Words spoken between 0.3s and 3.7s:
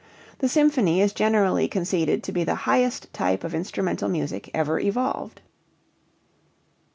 The symphony is generally conceded to be the highest type of